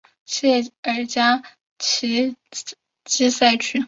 [0.25, 1.43] 谢尔加
[1.77, 2.65] 奇斯
[3.05, 3.79] 基区。